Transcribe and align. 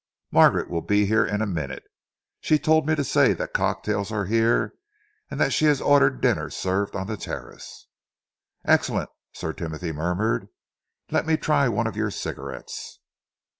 "Margaret 0.31 0.67
will 0.67 0.81
be 0.81 1.05
here 1.05 1.23
in 1.27 1.43
a 1.43 1.45
minute. 1.45 1.83
She 2.39 2.57
told 2.57 2.87
me 2.87 2.95
to 2.95 3.03
say 3.03 3.33
that 3.33 3.53
cocktails 3.53 4.11
are 4.11 4.25
here 4.25 4.73
and 5.29 5.39
that 5.39 5.53
she 5.53 5.65
has 5.65 5.79
ordered 5.79 6.21
dinner 6.21 6.49
served 6.49 6.95
on 6.95 7.05
the 7.05 7.15
terrace." 7.17 7.85
"Excellent!" 8.65 9.11
Sir 9.31 9.53
Timothy 9.53 9.91
murmured. 9.91 10.47
"Let 11.11 11.27
me 11.27 11.37
try 11.37 11.69
one 11.69 11.85
of 11.85 11.95
your 11.95 12.09
cigarettes." 12.09 12.99